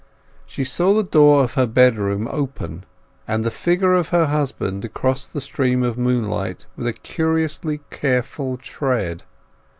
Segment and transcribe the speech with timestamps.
[0.47, 2.85] She saw the door of her bedroom open,
[3.27, 8.57] and the figure of her husband crossed the stream of moonlight with a curiously careful
[8.57, 9.21] tread.